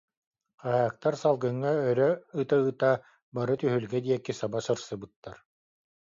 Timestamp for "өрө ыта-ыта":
1.89-2.91